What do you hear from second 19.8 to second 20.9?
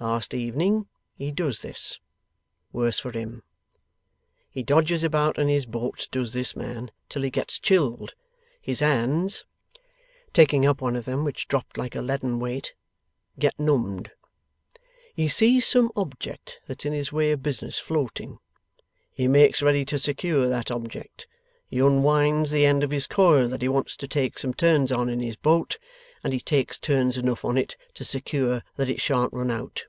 to secure that